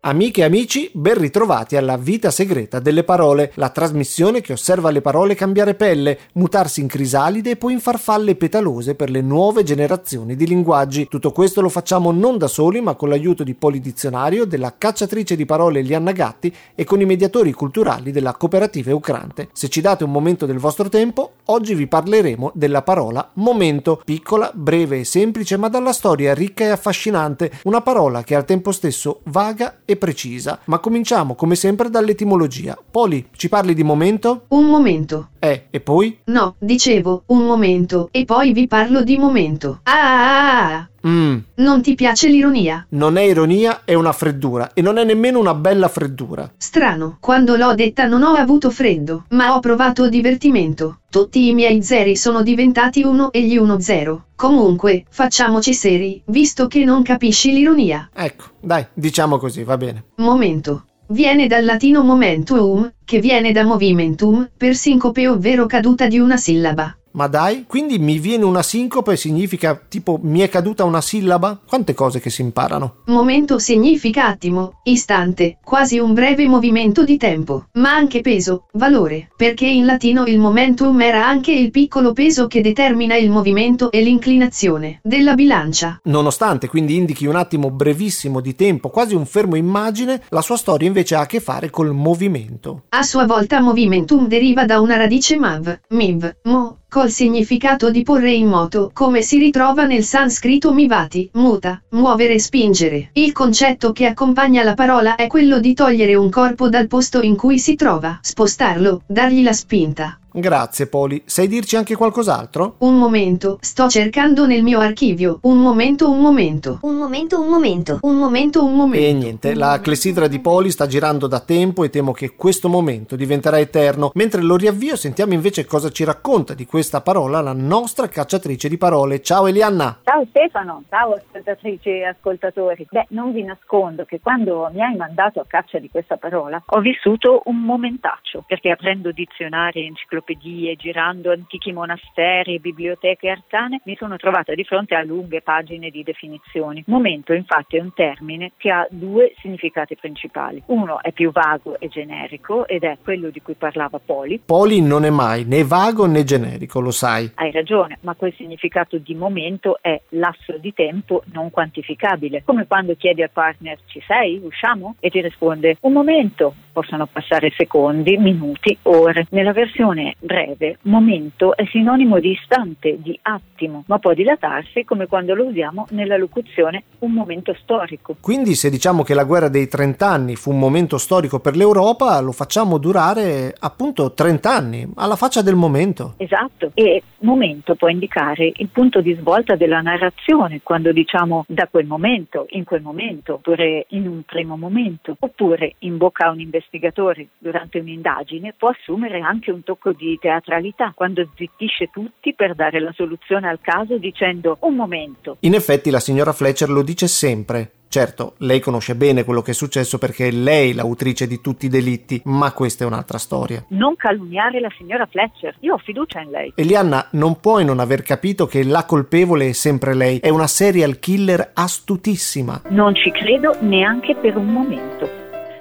Amiche 0.00 0.42
e 0.42 0.44
amici, 0.44 0.88
ben 0.94 1.18
ritrovati 1.18 1.74
alla 1.74 1.96
Vita 1.96 2.30
Segreta 2.30 2.78
delle 2.78 3.02
Parole, 3.02 3.50
la 3.56 3.70
trasmissione 3.70 4.40
che 4.40 4.52
osserva 4.52 4.92
le 4.92 5.00
parole 5.00 5.34
cambiare 5.34 5.74
pelle, 5.74 6.18
mutarsi 6.34 6.80
in 6.80 6.86
crisalide 6.86 7.50
e 7.50 7.56
poi 7.56 7.72
in 7.72 7.80
farfalle 7.80 8.36
petalose 8.36 8.94
per 8.94 9.10
le 9.10 9.22
nuove 9.22 9.64
generazioni 9.64 10.36
di 10.36 10.46
linguaggi. 10.46 11.08
Tutto 11.08 11.32
questo 11.32 11.60
lo 11.60 11.68
facciamo 11.68 12.12
non 12.12 12.38
da 12.38 12.46
soli, 12.46 12.80
ma 12.80 12.94
con 12.94 13.08
l'aiuto 13.08 13.42
di 13.42 13.54
Polidizionario, 13.54 14.44
della 14.44 14.76
cacciatrice 14.78 15.34
di 15.34 15.44
parole 15.44 15.82
Lianna 15.82 16.12
Gatti 16.12 16.54
e 16.76 16.84
con 16.84 17.00
i 17.00 17.04
mediatori 17.04 17.50
culturali 17.50 18.12
della 18.12 18.34
cooperativa 18.34 18.90
Eucrante. 18.90 19.48
Se 19.52 19.68
ci 19.68 19.80
date 19.80 20.04
un 20.04 20.12
momento 20.12 20.46
del 20.46 20.58
vostro 20.58 20.88
tempo, 20.88 21.32
oggi 21.46 21.74
vi 21.74 21.88
parleremo 21.88 22.52
della 22.54 22.82
parola 22.82 23.30
momento, 23.34 24.00
piccola, 24.04 24.52
breve 24.54 25.00
e 25.00 25.04
semplice, 25.04 25.56
ma 25.56 25.68
dalla 25.68 25.92
storia 25.92 26.34
ricca 26.34 26.62
e 26.62 26.68
affascinante, 26.68 27.50
una 27.64 27.80
parola 27.80 28.22
che 28.22 28.36
al 28.36 28.44
tempo 28.44 28.70
stesso 28.70 29.22
vaga 29.24 29.80
e 29.90 29.96
precisa. 29.96 30.58
Ma 30.64 30.80
cominciamo 30.80 31.34
come 31.34 31.54
sempre 31.54 31.88
dall'etimologia. 31.88 32.76
Poli, 32.90 33.28
ci 33.34 33.48
parli 33.48 33.72
di 33.72 33.82
momento? 33.82 34.44
Un 34.48 34.66
momento. 34.66 35.30
Eh, 35.38 35.68
e 35.70 35.80
poi? 35.80 36.18
No, 36.24 36.56
dicevo, 36.58 37.22
un 37.28 37.46
momento, 37.46 38.10
e 38.10 38.26
poi 38.26 38.52
vi 38.52 38.66
parlo 38.66 39.02
di 39.02 39.16
momento. 39.16 39.80
Ah, 39.84 39.92
ah, 39.92 40.26
ah, 40.26 40.74
ah. 40.74 40.88
Mmm, 41.06 41.38
Non 41.56 41.82
ti 41.82 41.94
piace 41.94 42.28
l'ironia? 42.28 42.86
non 42.90 43.16
è 43.16 43.22
ironia, 43.22 43.82
è 43.84 43.94
una 43.94 44.12
freddura. 44.12 44.72
E 44.74 44.82
non 44.82 44.98
è 44.98 45.04
nemmeno 45.04 45.38
una 45.38 45.54
bella 45.54 45.88
freddura. 45.88 46.50
Strano, 46.56 47.16
quando 47.20 47.56
l'ho 47.56 47.74
detta 47.74 48.06
non 48.06 48.22
ho 48.22 48.32
avuto 48.32 48.70
freddo, 48.70 49.24
ma 49.30 49.54
ho 49.54 49.60
provato 49.60 50.08
divertimento. 50.08 51.00
Tutti 51.10 51.48
i 51.48 51.54
miei 51.54 51.82
zeri 51.82 52.16
sono 52.16 52.42
diventati 52.42 53.02
uno 53.02 53.30
e 53.32 53.42
gli 53.42 53.56
uno 53.56 53.80
zero. 53.80 54.26
Comunque, 54.34 55.04
facciamoci 55.08 55.72
seri, 55.74 56.22
visto 56.26 56.66
che 56.66 56.84
non 56.84 57.02
capisci 57.02 57.52
l'ironia. 57.52 58.10
Ecco, 58.14 58.44
dai, 58.60 58.86
diciamo 58.92 59.38
così, 59.38 59.62
va 59.64 59.76
bene. 59.76 60.04
Momento. 60.16 60.84
Viene 61.10 61.46
dal 61.46 61.64
latino 61.64 62.02
momentum, 62.02 62.92
che 63.02 63.18
viene 63.20 63.50
da 63.50 63.64
movimentum, 63.64 64.50
per 64.54 64.74
sincope 64.74 65.26
ovvero 65.26 65.64
caduta 65.64 66.06
di 66.06 66.18
una 66.18 66.36
sillaba. 66.36 66.97
Ma 67.12 67.26
dai, 67.26 67.64
quindi 67.66 67.98
mi 67.98 68.18
viene 68.18 68.44
una 68.44 68.62
sincope 68.62 69.16
significa 69.16 69.80
tipo 69.88 70.18
mi 70.22 70.40
è 70.40 70.48
caduta 70.48 70.84
una 70.84 71.00
sillaba? 71.00 71.60
Quante 71.66 71.94
cose 71.94 72.20
che 72.20 72.30
si 72.30 72.42
imparano. 72.42 73.02
Momento 73.06 73.58
significa 73.58 74.26
attimo, 74.26 74.80
istante, 74.84 75.58
quasi 75.64 75.98
un 75.98 76.12
breve 76.12 76.46
movimento 76.46 77.04
di 77.04 77.16
tempo, 77.16 77.66
ma 77.74 77.94
anche 77.94 78.20
peso, 78.20 78.66
valore, 78.72 79.28
perché 79.36 79.66
in 79.66 79.84
latino 79.84 80.26
il 80.26 80.38
momentum 80.38 81.00
era 81.00 81.26
anche 81.26 81.52
il 81.52 81.70
piccolo 81.70 82.12
peso 82.12 82.46
che 82.46 82.60
determina 82.60 83.16
il 83.16 83.30
movimento 83.30 83.90
e 83.90 84.00
l'inclinazione 84.02 85.00
della 85.02 85.34
bilancia. 85.34 86.00
Nonostante 86.04 86.68
quindi 86.68 86.96
indichi 86.96 87.26
un 87.26 87.36
attimo 87.36 87.70
brevissimo 87.70 88.40
di 88.40 88.54
tempo, 88.54 88.90
quasi 88.90 89.14
un 89.14 89.26
fermo 89.26 89.56
immagine, 89.56 90.22
la 90.28 90.42
sua 90.42 90.56
storia 90.56 90.86
invece 90.86 91.14
ha 91.14 91.20
a 91.20 91.26
che 91.26 91.40
fare 91.40 91.70
col 91.70 91.92
movimento. 91.92 92.84
A 92.90 93.02
sua 93.02 93.26
volta 93.26 93.60
movimentum 93.60 94.26
deriva 94.26 94.64
da 94.64 94.80
una 94.80 94.96
radice 94.96 95.36
mav, 95.36 95.80
miv, 95.88 96.36
mo, 96.44 96.78
col 96.88 97.10
significato 97.10 97.90
di 97.90 98.02
porre 98.02 98.32
in 98.32 98.48
moto, 98.48 98.90
come 98.94 99.20
si 99.20 99.38
ritrova 99.38 99.84
nel 99.84 100.04
sanscrito 100.04 100.72
mivati, 100.72 101.28
muta, 101.34 101.82
muovere 101.90 102.38
spingere. 102.38 103.10
Il 103.12 103.32
concetto 103.32 103.92
che 103.92 104.06
accompagna 104.06 104.62
la 104.62 104.74
parola 104.74 105.14
è 105.14 105.26
quello 105.26 105.60
di 105.60 105.74
togliere 105.74 106.14
un 106.14 106.30
corpo 106.30 106.68
dal 106.68 106.86
posto 106.86 107.20
in 107.20 107.36
cui 107.36 107.58
si 107.58 107.74
trova, 107.74 108.18
spostarlo, 108.22 109.02
dargli 109.06 109.42
la 109.42 109.52
spinta. 109.52 110.18
Grazie 110.30 110.88
Poli, 110.88 111.22
sai 111.24 111.48
dirci 111.48 111.76
anche 111.76 111.96
qualcos'altro? 111.96 112.74
Un 112.78 112.98
momento, 112.98 113.56
sto 113.62 113.88
cercando 113.88 114.46
nel 114.46 114.62
mio 114.62 114.78
archivio. 114.78 115.38
Un 115.42 115.58
momento, 115.58 116.10
un 116.10 116.20
momento. 116.20 116.78
Un 116.82 116.96
momento, 116.96 117.40
un 117.40 117.48
momento. 117.48 117.98
Un 118.02 118.16
momento, 118.16 118.62
un 118.62 118.74
momento. 118.74 119.06
E 119.06 119.12
niente, 119.14 119.54
la 119.54 119.80
clessidra 119.80 120.28
di 120.28 120.38
Poli 120.38 120.70
sta 120.70 120.86
girando 120.86 121.26
da 121.26 121.40
tempo 121.40 121.82
e 121.82 121.88
temo 121.88 122.12
che 122.12 122.34
questo 122.36 122.68
momento 122.68 123.16
diventerà 123.16 123.58
eterno. 123.58 124.10
Mentre 124.14 124.42
lo 124.42 124.56
riavvio 124.56 124.96
sentiamo 124.96 125.32
invece 125.32 125.64
cosa 125.64 125.88
ci 125.88 126.04
racconta 126.04 126.52
di 126.52 126.66
questa 126.66 127.00
parola 127.00 127.40
la 127.40 127.54
nostra 127.54 128.06
cacciatrice 128.06 128.68
di 128.68 128.76
parole. 128.76 129.22
Ciao 129.22 129.46
Elianna! 129.46 130.00
Ciao 130.04 130.26
Stefano, 130.28 130.82
ciao 130.90 131.14
ascoltatrici 131.14 131.88
e 131.88 132.04
ascoltatori. 132.04 132.86
Beh, 132.90 133.06
non 133.10 133.32
vi 133.32 133.44
nascondo 133.44 134.04
che 134.04 134.20
quando 134.20 134.68
mi 134.74 134.82
hai 134.82 134.94
mandato 134.94 135.40
a 135.40 135.44
caccia 135.46 135.78
di 135.78 135.88
questa 135.88 136.18
parola 136.18 136.62
ho 136.66 136.80
vissuto 136.80 137.42
un 137.46 137.60
momentaccio, 137.62 138.44
perché 138.46 138.70
aprendo 138.70 139.10
dizionari 139.10 139.80
e 139.80 139.86
enciclopedie, 140.18 140.76
girando 140.76 141.30
antichi 141.30 141.72
monasteri 141.72 142.54
e 142.54 142.58
biblioteche 142.58 143.28
arcane, 143.28 143.80
mi 143.84 143.96
sono 143.96 144.16
trovata 144.16 144.54
di 144.54 144.64
fronte 144.64 144.94
a 144.94 145.02
lunghe 145.02 145.40
pagine 145.42 145.90
di 145.90 146.02
definizioni. 146.02 146.82
Momento 146.86 147.32
infatti 147.32 147.76
è 147.76 147.80
un 147.80 147.92
termine 147.94 148.52
che 148.56 148.70
ha 148.70 148.86
due 148.90 149.32
significati 149.40 149.96
principali. 149.96 150.62
Uno 150.66 151.00
è 151.02 151.12
più 151.12 151.30
vago 151.30 151.78
e 151.78 151.88
generico 151.88 152.66
ed 152.66 152.84
è 152.84 152.98
quello 153.02 153.30
di 153.30 153.40
cui 153.40 153.54
parlava 153.54 154.00
Poli, 154.04 154.40
Poli 154.44 154.80
non 154.80 155.04
è 155.04 155.10
mai 155.10 155.44
né 155.44 155.64
vago 155.64 156.06
né 156.06 156.24
generico, 156.24 156.80
lo 156.80 156.90
sai. 156.90 157.30
Hai 157.34 157.50
ragione, 157.50 157.98
ma 158.02 158.14
quel 158.14 158.34
significato 158.34 158.98
di 158.98 159.14
momento 159.14 159.78
è 159.80 160.00
lasso 160.10 160.56
di 160.58 160.72
tempo 160.72 161.22
non 161.32 161.50
quantificabile. 161.50 162.42
Come 162.44 162.66
quando 162.66 162.94
chiedi 162.96 163.22
al 163.22 163.30
partner 163.30 163.78
ci 163.86 164.02
sei, 164.06 164.40
usciamo? 164.42 164.96
E 165.00 165.10
ti 165.10 165.20
risponde 165.20 165.76
un 165.80 165.92
momento. 165.92 166.54
Possono 166.72 167.06
passare 167.06 167.52
secondi, 167.56 168.16
minuti, 168.16 168.76
ore. 168.82 169.26
Nella 169.30 169.52
versione 169.52 170.07
breve, 170.18 170.78
momento 170.82 171.56
è 171.56 171.64
sinonimo 171.66 172.18
di 172.18 172.32
istante, 172.32 172.98
di 173.00 173.18
attimo, 173.22 173.84
ma 173.86 173.98
può 173.98 174.12
dilatarsi 174.12 174.84
come 174.84 175.06
quando 175.06 175.34
lo 175.34 175.46
usiamo 175.46 175.86
nella 175.90 176.16
locuzione 176.16 176.84
un 177.00 177.12
momento 177.12 177.54
storico. 177.60 178.16
Quindi 178.20 178.54
se 178.54 178.70
diciamo 178.70 179.02
che 179.02 179.14
la 179.14 179.24
guerra 179.24 179.48
dei 179.48 179.68
30 179.68 180.06
anni 180.06 180.36
fu 180.36 180.50
un 180.50 180.58
momento 180.58 180.98
storico 180.98 181.40
per 181.40 181.56
l'Europa, 181.56 182.20
lo 182.20 182.32
facciamo 182.32 182.78
durare 182.78 183.54
appunto 183.58 184.12
30 184.12 184.54
anni, 184.54 184.88
alla 184.96 185.16
faccia 185.16 185.42
del 185.42 185.54
momento. 185.54 186.14
Esatto, 186.16 186.70
e 186.74 187.02
momento 187.20 187.74
può 187.74 187.88
indicare 187.88 188.52
il 188.54 188.68
punto 188.68 189.00
di 189.00 189.14
svolta 189.14 189.56
della 189.56 189.80
narrazione, 189.80 190.60
quando 190.62 190.92
diciamo 190.92 191.44
da 191.48 191.66
quel 191.70 191.86
momento, 191.86 192.46
in 192.50 192.64
quel 192.64 192.82
momento, 192.82 193.34
oppure 193.34 193.86
in 193.90 194.06
un 194.06 194.22
primo 194.22 194.56
momento, 194.56 195.16
oppure 195.18 195.74
in 195.80 195.96
bocca 195.96 196.26
a 196.26 196.30
un 196.30 196.40
investigatore 196.40 197.28
durante 197.38 197.78
un'indagine, 197.78 198.54
può 198.56 198.68
assumere 198.68 199.20
anche 199.20 199.50
un 199.50 199.62
tocco 199.62 199.92
di 199.98 200.16
teatralità, 200.18 200.92
quando 200.94 201.26
zittisce 201.34 201.90
tutti 201.92 202.34
per 202.34 202.54
dare 202.54 202.80
la 202.80 202.92
soluzione 202.94 203.48
al 203.48 203.58
caso 203.60 203.98
dicendo 203.98 204.56
un 204.60 204.74
momento. 204.74 205.36
In 205.40 205.54
effetti 205.54 205.90
la 205.90 206.00
signora 206.00 206.32
Fletcher 206.32 206.70
lo 206.70 206.82
dice 206.82 207.08
sempre. 207.08 207.72
Certo, 207.88 208.34
lei 208.38 208.60
conosce 208.60 208.94
bene 208.94 209.24
quello 209.24 209.40
che 209.40 209.52
è 209.52 209.54
successo 209.54 209.96
perché 209.96 210.28
è 210.28 210.30
lei 210.30 210.74
l'autrice 210.74 211.26
di 211.26 211.40
tutti 211.40 211.66
i 211.66 211.70
delitti, 211.70 212.20
ma 212.26 212.52
questa 212.52 212.84
è 212.84 212.86
un'altra 212.86 213.16
storia. 213.16 213.64
Non 213.68 213.96
calunniare 213.96 214.60
la 214.60 214.70
signora 214.76 215.06
Fletcher, 215.06 215.56
io 215.60 215.74
ho 215.74 215.78
fiducia 215.78 216.20
in 216.20 216.30
lei. 216.30 216.52
Elianna, 216.54 217.08
non 217.12 217.40
puoi 217.40 217.64
non 217.64 217.80
aver 217.80 218.02
capito 218.02 218.46
che 218.46 218.62
la 218.62 218.84
colpevole 218.84 219.48
è 219.48 219.52
sempre 219.52 219.94
lei, 219.94 220.18
è 220.18 220.28
una 220.28 220.46
serial 220.46 220.98
killer 220.98 221.52
astutissima. 221.54 222.60
Non 222.68 222.94
ci 222.94 223.10
credo 223.10 223.56
neanche 223.60 224.14
per 224.14 224.36
un 224.36 224.52
momento. 224.52 225.17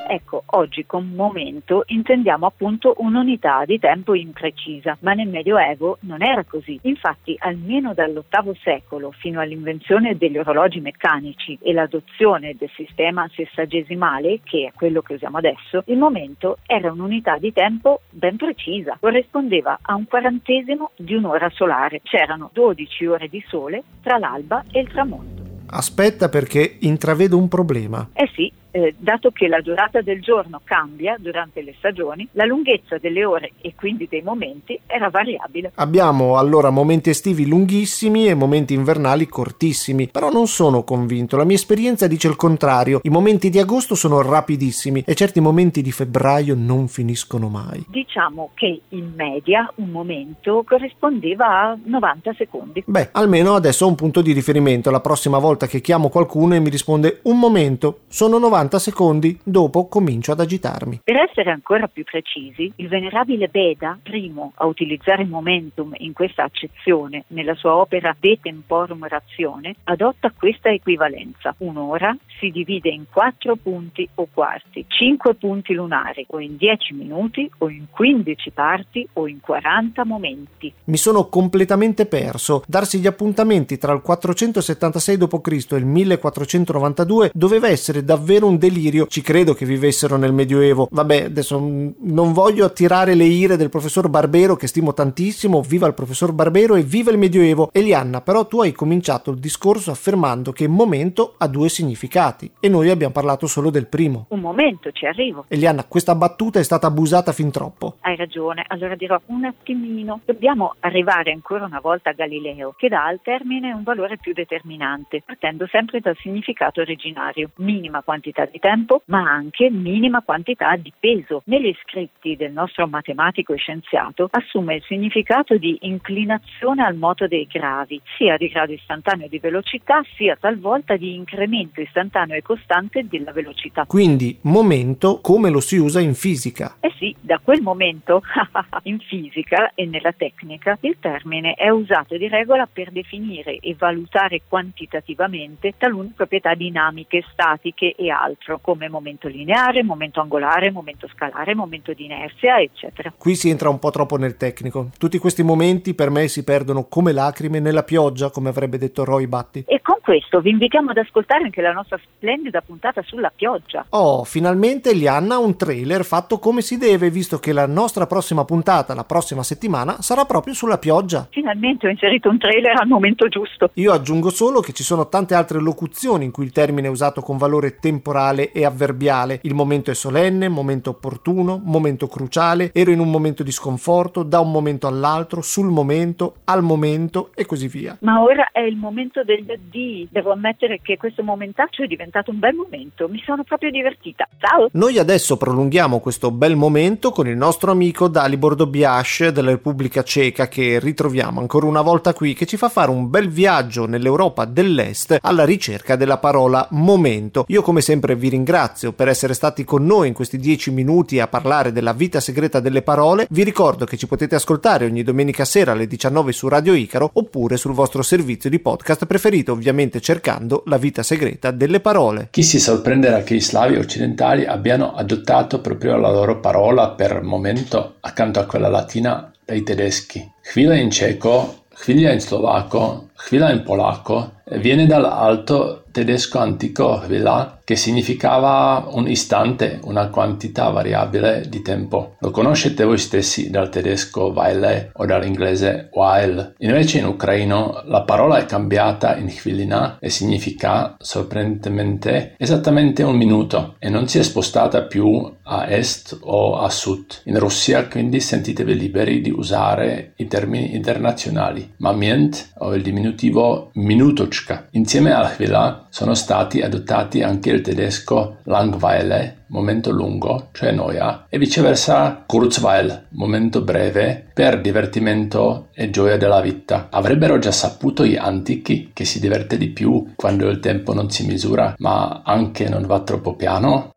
Ecco, 0.10 0.44
oggi 0.48 0.86
con 0.86 1.12
momento 1.14 1.84
intendiamo 1.88 2.46
appunto 2.46 2.96
un'unità 3.00 3.66
di 3.66 3.78
tempo 3.78 4.16
imprecisa, 4.16 4.98
ma 5.02 5.14
nel 5.14 5.28
Medioevo 5.28 5.98
non 6.02 6.24
era 6.24 6.46
così. 6.46 6.80
Infatti, 6.84 7.36
almeno 7.38 7.94
dall'VIII 7.94 8.58
secolo 8.64 9.12
fino 9.12 9.42
all'invenzione 9.42 10.16
degli 10.16 10.38
orologi 10.38 10.80
meccanici 10.80 11.60
e 11.62 11.74
l'adozione 11.74 12.56
del 12.58 12.72
sistema 12.74 13.30
sessagesimale, 13.34 14.40
che 14.44 14.68
è 14.68 14.72
quello 14.74 15.02
che 15.02 15.16
usiamo 15.16 15.38
adesso, 15.38 15.84
il 15.88 15.98
momento 15.98 16.60
era 16.66 16.90
un'unità 16.92 17.38
di 17.38 17.52
tempo 17.52 18.02
ben 18.10 18.38
precisa, 18.38 18.98
corrispondeva 19.00 19.80
a 19.82 19.96
un 19.96 20.06
quarantesimo 20.06 20.92
di 20.96 21.16
un'ora 21.16 21.50
solare. 21.50 22.00
C'erano 22.02 22.50
12 22.54 23.06
ore 23.08 23.28
di 23.28 23.44
sole 23.48 23.84
tra 24.02 24.18
l'alba 24.18 24.64
e 24.72 24.80
il 24.80 24.88
tramonto. 24.88 25.44
Aspetta 25.70 26.30
perché 26.30 26.78
intravedo 26.80 27.38
un 27.38 27.50
problema. 27.50 28.08
Eh 28.14 28.30
sì, 28.34 28.50
eh, 28.72 28.96
dato 28.98 29.32
che 29.32 29.48
la 29.48 29.62
durata 29.62 30.02
del 30.02 30.22
giorno 30.22 30.62
cambia 30.64 31.16
durante 31.20 31.62
le 31.62 31.74
stagioni, 31.78 32.28
la 32.34 32.46
lunghezza 32.46 32.98
delle 32.98 33.24
ore 33.26 33.52
e 33.62 33.74
quindi 33.76 34.08
dei 34.10 34.22
momenti 34.22 34.80
era 34.86 35.10
variabile. 35.10 35.72
Abbiamo 35.76 36.38
allora 36.38 36.70
momenti 36.70 37.10
estivi 37.10 37.48
lunghissimi 37.48 38.28
e 38.28 38.34
momenti 38.34 38.74
invernali 38.74 39.28
cortissimi, 39.28 40.10
però 40.10 40.30
non 40.30 40.48
sono 40.48 40.84
convinto, 40.84 41.38
la 41.38 41.44
mia 41.44 41.56
esperienza 41.56 42.08
dice 42.08 42.28
il 42.28 42.36
contrario, 42.36 43.00
i 43.04 43.10
momenti 43.10 43.50
di 43.50 43.60
agosto 43.60 43.96
sono 43.96 44.22
rapidissimi 44.22 45.04
e 45.06 45.16
certi 45.16 45.40
momenti 45.40 45.82
di 45.82 45.92
febbraio 45.92 46.56
non 46.58 46.88
finiscono 46.88 47.48
mai. 47.48 47.86
Diciamo 47.88 48.52
che 48.54 48.82
in 48.90 49.14
media 49.16 49.72
un 49.76 49.90
momento 49.90 50.64
corrispondeva 50.66 51.46
a 51.46 51.78
90 51.84 52.34
secondi. 52.38 52.84
Beh, 52.86 53.10
almeno 53.14 53.56
adesso 53.56 53.86
ho 53.86 53.90
un 53.90 53.96
punto 53.96 54.22
di 54.22 54.34
riferimento, 54.34 54.92
la 54.92 55.00
prossima 55.00 55.38
volta 55.38 55.68
che 55.68 55.82
chiamo 55.82 56.10
qualcuno 56.10 56.56
e 56.56 56.60
mi 56.60 56.70
risponde 56.70 57.20
un 57.24 57.40
momento, 57.40 58.00
sono 58.08 58.38
90 58.38 58.57
90 58.58 58.80
secondi, 58.80 59.40
dopo 59.44 59.88
comincio 59.88 60.32
ad 60.32 60.40
agitarmi. 60.40 61.02
Per 61.04 61.16
essere 61.16 61.52
ancora 61.52 61.88
più 61.88 62.04
precisi, 62.04 62.72
il 62.78 62.88
venerabile 62.88 63.50
Beda, 63.50 64.00
primo 64.02 64.54
a 64.56 64.66
utilizzare 64.66 65.26
momentum 65.26 65.94
in 65.98 66.14
questa 66.14 66.44
accezione 66.44 67.26
nella 67.28 67.54
sua 67.54 67.76
opera 67.76 68.16
De 68.20 68.40
Temporum 68.42 69.08
Razione, 69.08 69.76
adotta 69.84 70.34
questa 70.36 70.70
equivalenza. 70.70 71.54
Un'ora 71.60 72.18
si 72.40 72.50
divide 72.50 72.90
in 72.90 73.04
quattro 73.12 73.56
punti 73.58 74.10
o 74.16 74.28
quarti, 74.34 74.86
cinque 74.88 75.36
punti 75.36 75.74
lunari, 75.74 76.26
o 76.30 76.40
in 76.40 76.58
10 76.58 76.94
minuti, 76.94 77.50
o 77.60 77.70
in 77.70 77.86
15 77.92 78.52
parti, 78.52 79.08
o 79.14 79.28
in 79.28 79.40
40 79.40 80.04
momenti. 80.04 80.74
Mi 80.86 80.98
sono 80.98 81.28
completamente 81.28 82.08
perso. 82.08 82.64
Darsi 82.66 83.00
gli 83.00 83.08
appuntamenti 83.08 83.78
tra 83.78 83.94
il 83.94 84.02
476 84.02 85.18
d.C. 85.18 85.72
e 85.74 85.78
il 85.78 85.86
1492 85.86 87.32
doveva 87.34 87.68
essere 87.68 88.04
davvero 88.04 88.47
un 88.48 88.58
delirio. 88.58 89.08
Ci 89.08 89.22
credo 89.22 89.54
che 89.54 89.66
vivessero 89.66 90.18
nel 90.18 90.34
Medioevo. 90.34 90.88
Vabbè, 90.92 91.26
adesso 91.26 91.60
non 91.60 92.34
voglio 92.34 92.66
attirare 92.66 93.14
le 93.16 93.26
ire 93.26 93.58
del 93.58 93.70
professor 93.70 94.10
Barbero, 94.10 94.56
che 94.56 94.68
stimo 94.68 94.94
tantissimo. 94.94 95.62
Viva 95.62 95.88
il 95.88 95.94
professor 95.94 96.32
Barbero 96.32 96.76
e 96.76 96.84
viva 96.84 97.12
il 97.12 97.18
Medioevo. 97.18 97.70
Elianna, 97.72 98.22
però 98.22 98.46
tu 98.48 98.62
hai 98.62 98.72
cominciato 98.72 99.32
il 99.32 99.38
discorso 99.40 99.92
affermando 99.92 100.52
che 100.52 100.68
momento 100.68 101.36
ha 101.38 101.48
due 101.48 101.70
significati 101.70 102.52
e 102.60 102.70
noi 102.70 102.90
abbiamo 102.90 103.14
parlato 103.14 103.48
solo 103.48 103.70
del 103.70 103.88
primo. 103.88 104.26
Un 104.30 104.40
momento, 104.40 104.92
ci 104.92 105.06
arrivo. 105.06 105.46
Elianna, 105.48 105.86
questa 105.86 106.16
battuta 106.16 106.60
è 106.60 106.64
stata 106.64 106.88
abusata 106.88 107.32
fin 107.32 107.52
troppo. 107.52 107.98
Hai 108.02 108.16
ragione, 108.16 108.64
allora 108.68 108.96
dirò 108.96 109.20
un 109.28 109.46
attimino. 109.46 110.22
Dobbiamo 110.26 110.76
arrivare 110.80 111.32
ancora 111.32 111.66
una 111.66 111.80
volta 111.80 112.12
a 112.12 112.14
Galileo, 112.14 112.74
che 112.78 112.88
dà 112.88 113.06
al 113.06 113.20
termine 113.22 113.72
un 113.72 113.84
valore 113.84 114.18
più 114.18 114.34
determinante, 114.34 115.22
partendo 115.26 115.68
sempre 115.68 116.00
dal 116.00 116.16
significato 116.20 116.82
originario. 116.82 117.50
Minima 117.58 118.02
quantità 118.02 118.37
di 118.46 118.60
tempo, 118.60 119.02
ma 119.06 119.20
anche 119.20 119.70
minima 119.70 120.22
quantità 120.22 120.76
di 120.76 120.92
peso. 120.98 121.42
Negli 121.46 121.76
scritti 121.84 122.36
del 122.36 122.52
nostro 122.52 122.88
matematico 122.88 123.54
e 123.54 123.58
scienziato 123.58 124.28
assume 124.32 124.76
il 124.76 124.84
significato 124.84 125.58
di 125.58 125.78
inclinazione 125.82 126.84
al 126.84 126.96
moto 126.96 127.28
dei 127.28 127.48
gravi, 127.50 128.00
sia 128.18 128.38
di 128.38 128.48
grado 128.48 128.74
istantaneo 128.74 129.28
di 129.28 129.40
velocità, 129.40 130.02
sia 130.16 130.38
talvolta 130.40 130.96
di 130.96 131.14
incremento 131.14 131.82
istantaneo 131.82 132.38
e 132.38 132.42
costante 132.42 133.06
della 133.08 133.32
velocità. 133.32 133.86
Quindi 133.86 134.38
momento 134.44 135.20
come 135.22 135.50
lo 135.50 135.60
si 135.60 135.78
usa 135.78 136.00
in 136.00 136.14
fisica. 136.14 136.76
Eh 136.80 136.94
sì, 136.98 137.16
da 137.20 137.40
quel 137.40 137.62
momento 137.62 138.22
in 138.84 139.00
fisica 139.00 139.72
e 139.74 139.86
nella 139.86 140.12
tecnica 140.12 140.78
il 140.82 140.98
termine 141.00 141.54
è 141.54 141.70
usato 141.70 142.18
di 142.18 142.28
regola 142.28 142.68
per 142.72 142.92
definire 142.92 143.58
e 143.60 143.76
valutare 143.78 144.42
quantitativamente 144.48 145.74
talune 145.78 146.12
proprietà 146.16 146.54
dinamiche, 146.54 147.24
statiche 147.32 147.94
e 147.96 148.10
altro, 148.28 148.60
come 148.60 148.90
momento 148.90 149.28
lineare, 149.28 149.84
momento 149.84 150.20
angolare, 150.20 150.72
momento 150.72 151.08
scalare, 151.08 151.56
momento 151.56 151.94
di 151.94 152.06
inerzia, 152.06 152.60
eccetera. 152.60 153.14
Qui 153.18 153.36
si 153.36 153.50
entra 153.50 153.70
un 153.70 153.80
po' 153.80 153.90
troppo 153.90 154.18
nel 154.18 154.38
tecnico. 154.38 154.90
Tutti 154.98 155.18
questi 155.18 155.44
momenti 155.44 155.94
per 155.94 156.10
me 156.10 156.28
si 156.28 156.44
perdono 156.44 156.86
come 156.88 157.14
lacrime 157.14 157.60
nella 157.60 157.84
pioggia, 157.84 158.30
come 158.30 158.50
avrebbe 158.50 158.78
detto 158.78 159.04
Roy 159.04 159.28
Batti. 159.28 159.64
E 159.66 159.82
con 159.82 159.98
questo 160.02 160.42
vi 160.42 160.52
invitiamo 160.52 160.92
ad 160.92 160.98
ascoltare 160.98 161.44
anche 161.44 161.62
la 161.62 161.72
nostra 161.72 162.00
splendida 162.04 162.62
puntata 162.62 163.02
sulla 163.04 163.32
pioggia. 163.34 163.86
Oh, 163.90 164.24
finalmente 164.24 164.94
Lianna 164.94 165.36
ha 165.36 165.40
un 165.40 165.56
trailer 165.56 166.04
fatto 166.04 166.40
come 166.40 166.62
si 166.62 166.78
deve, 166.78 167.10
visto 167.10 167.40
che 167.40 167.54
la 167.54 167.66
nostra 167.66 168.06
prossima 168.08 168.44
puntata, 168.46 168.94
la 168.94 169.06
prossima 169.06 169.44
settimana, 169.44 170.02
sarà 170.02 170.26
proprio 170.26 170.54
sulla 170.54 170.78
pioggia. 170.78 171.28
Finalmente 171.32 171.88
ho 171.88 171.90
inserito 171.90 172.30
un 172.30 172.38
trailer 172.38 172.80
al 172.80 172.88
momento 172.88 173.28
giusto. 173.28 173.72
Io 173.76 173.92
aggiungo 173.94 174.30
solo 174.30 174.60
che 174.60 174.74
ci 174.74 174.84
sono 174.84 175.08
tante 175.08 175.34
altre 175.34 175.60
locuzioni 175.60 176.26
in 176.26 176.32
cui 176.32 176.46
il 176.46 176.52
termine 176.52 176.88
è 176.88 176.92
usato 176.92 177.22
con 177.22 177.38
valore 177.38 177.78
temporale 177.78 178.17
e 178.18 178.66
avverbiale. 178.66 179.40
Il 179.44 179.54
momento 179.54 179.92
è 179.92 179.94
solenne, 179.94 180.50
momento 180.50 180.90
opportuno, 180.90 181.62
momento 181.64 182.08
cruciale, 182.08 182.72
ero 182.74 182.92
in 182.92 183.00
un 183.00 183.10
momento 183.10 183.44
di 183.44 183.52
sconforto, 183.52 184.24
da 184.24 184.40
un 184.40 184.52
momento 184.52 184.88
all'altro, 184.88 185.42
sul 185.42 185.70
momento, 185.70 186.38
al 186.46 186.64
momento 186.64 187.30
e 187.36 187.46
così 187.46 187.68
via. 187.68 187.98
Ma 188.02 188.22
ora 188.22 188.50
è 188.52 188.62
il 188.62 188.76
momento 188.76 189.24
degli 189.24 189.52
addii. 189.52 190.08
Devo 190.12 190.32
ammettere 190.32 190.80
che 190.82 190.98
questo 190.98 191.24
momentaccio 191.24 191.84
è 191.84 191.88
diventato 191.88 192.32
un 192.32 192.40
bel 192.40 192.56
momento. 192.56 193.08
Mi 193.08 193.22
sono 193.26 193.44
proprio 193.44 193.70
divertita. 193.70 194.28
Ciao! 194.40 194.70
Noi 194.74 194.98
adesso 194.98 195.38
prolunghiamo 195.38 196.00
questo 196.00 196.32
bel 196.32 196.56
momento 196.56 197.12
con 197.12 197.28
il 197.28 197.38
nostro 197.38 197.72
amico 197.72 198.08
Dalibor 198.08 198.56
Dobiash 198.56 199.30
della 199.30 199.52
Repubblica 199.52 200.04
Ceca 200.04 200.48
che 200.48 200.80
ritroviamo 200.80 201.40
ancora 201.40 201.66
una 201.66 201.82
volta 201.82 202.14
qui 202.14 202.34
che 202.34 202.46
ci 202.46 202.58
fa 202.58 202.70
fare 202.70 202.90
un 202.90 203.10
bel 203.10 203.30
viaggio 203.30 203.86
nell'Europa 203.86 204.46
dell'Est 204.46 205.18
alla 205.22 205.46
ricerca 205.46 205.96
della 205.96 206.18
parola 206.18 206.68
momento. 206.72 207.46
Io 207.48 207.62
come 207.62 207.82
sempre 207.82 208.07
vi 208.16 208.30
ringrazio 208.30 208.94
per 208.94 209.08
essere 209.08 209.34
stati 209.34 209.64
con 209.64 209.86
noi 209.86 210.08
in 210.08 210.14
questi 210.14 210.38
dieci 210.38 210.72
minuti 210.72 211.20
a 211.20 211.28
parlare 211.28 211.72
della 211.72 211.94
vita 211.94 212.20
segreta 212.20 212.60
delle 212.60 212.82
parole. 212.82 213.28
Vi 213.30 213.44
ricordo 213.44 213.86
che 213.86 213.98
ci 213.98 214.08
potete 214.08 214.36
ascoltare 214.36 214.86
ogni 214.86 215.04
domenica 215.04 215.46
sera 215.46 215.72
alle 215.72 215.88
19 215.88 216.32
su 216.32 216.48
Radio 216.48 216.74
Icaro 216.74 217.10
oppure 217.14 217.58
sul 217.58 217.74
vostro 217.74 218.02
servizio 218.02 218.50
di 218.50 218.60
podcast 218.60 219.06
preferito, 219.06 219.52
ovviamente 219.52 220.00
cercando 220.02 220.64
la 220.66 220.78
vita 220.78 221.04
segreta 221.04 221.52
delle 221.52 221.80
parole. 221.80 222.28
Chi 222.32 222.44
si 222.44 222.60
sorprenderà 222.60 223.24
che 223.24 223.36
i 223.36 223.42
slavi 223.42 223.76
occidentali 223.76 224.46
abbiano 224.46 224.94
adottato 224.94 225.62
proprio 225.62 225.98
la 225.98 226.12
loro 226.12 226.40
parola 226.40 226.90
per 226.90 227.22
momento 227.22 227.96
accanto 228.02 228.40
a 228.40 228.46
quella 228.46 228.70
latina 228.70 229.32
dai 229.44 229.64
tedeschi. 229.64 230.30
Chwila 230.42 230.76
in 230.76 230.92
ceco, 230.92 231.64
chwila 231.74 232.12
in 232.12 232.20
slovacco, 232.20 233.10
chwila 233.16 233.52
in 233.52 233.64
polacco 233.64 234.36
viene 234.56 234.86
dall'alto 234.86 235.84
tedesco 235.92 236.40
antico 236.40 237.02
chwila 237.06 237.57
che 237.68 237.76
significava 237.76 238.88
un 238.92 239.10
istante, 239.10 239.82
una 239.84 240.08
quantità 240.08 240.70
variabile 240.70 241.48
di 241.50 241.62
tempo. 241.62 242.16
Lo 242.20 242.32
conoscete 242.32 242.86
voi 242.86 242.98
stessi 242.98 243.50
dal 243.50 243.68
tedesco 243.68 244.32
Weile 244.34 244.92
o 244.94 245.06
dall'inglese 245.06 245.90
while. 245.92 246.54
Invece 246.60 247.00
in 247.00 247.08
ucraino 247.08 247.82
la 247.84 248.04
parola 248.04 248.38
è 248.38 248.46
cambiata 248.46 249.18
in 249.18 249.28
chvilina 249.28 249.98
e 250.00 250.10
significa 250.10 250.96
sorprendentemente 250.98 252.36
esattamente 252.38 253.04
un 253.04 253.18
minuto 253.18 253.76
e 253.80 253.90
non 253.90 254.08
si 254.08 254.20
è 254.20 254.24
spostata 254.24 254.84
più 254.84 255.30
a 255.44 255.70
est 255.70 256.18
o 256.22 256.60
a 256.60 256.70
sud. 256.70 257.24
In 257.26 257.38
Russia 257.38 257.86
quindi 257.88 258.22
sentitevi 258.22 258.78
liberi 258.78 259.20
di 259.20 259.30
usare 259.30 260.14
i 260.16 260.28
termini 260.28 260.74
internazionali. 260.74 261.74
Mamient 261.80 262.54
o 262.60 262.74
il 262.74 262.82
diminutivo 262.82 263.72
minutochka. 263.74 264.68
Insieme 264.72 265.12
al 265.12 265.36
chvila 265.36 265.87
sono 265.98 266.14
stati 266.14 266.62
adottati 266.62 267.24
anche 267.24 267.50
il 267.50 267.62
tedesco 267.62 268.38
Langweile, 268.44 269.46
momento 269.48 269.90
lungo, 269.90 270.50
cioè 270.52 270.72
noia, 270.72 271.26
e 271.28 271.40
viceversa 271.40 272.24
Kurzweil, 272.24 273.08
momento 273.14 273.62
breve, 273.62 274.28
per 274.32 274.62
divertimento 274.62 275.70
e 275.74 275.90
gioia 275.90 276.16
della 276.16 276.40
vita. 276.40 276.90
Avrebbero 276.92 277.40
già 277.40 277.52
saputo 277.52 278.06
gli 278.06 278.16
antichi 278.16 278.92
che 278.94 279.06
si 279.06 279.20
diverte 279.20 279.58
di 279.58 279.70
più 279.70 280.14
quando 280.16 280.48
il 280.50 280.60
tempo 280.60 280.94
non 280.94 281.10
si 281.10 281.26
misura, 281.26 281.74
ma 281.80 282.22
anche 282.24 282.70
non 282.70 282.86
va 282.86 283.00
troppo 283.00 283.36
piano? 283.36 283.90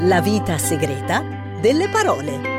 La 0.00 0.20
vita 0.20 0.58
segreta 0.58 1.22
delle 1.62 1.88
parole. 1.88 2.53